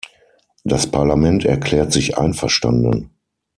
[0.63, 3.11] Das Parlament erklärt sich einverstanden.